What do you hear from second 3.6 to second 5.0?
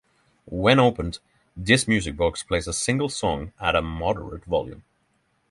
a moderate volume.